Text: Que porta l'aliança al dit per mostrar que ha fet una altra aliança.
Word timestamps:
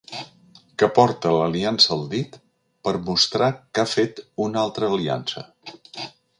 Que 0.83 0.87
porta 0.99 1.33
l'aliança 1.35 1.91
al 1.97 2.01
dit 2.15 2.39
per 2.89 2.95
mostrar 3.11 3.53
que 3.59 3.85
ha 3.87 3.93
fet 3.95 4.25
una 4.49 4.65
altra 4.67 4.93
aliança. 4.97 5.49